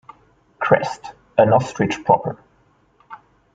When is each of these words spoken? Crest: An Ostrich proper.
Crest: 0.57 1.11
An 1.37 1.53
Ostrich 1.53 2.03
proper. 2.03 2.39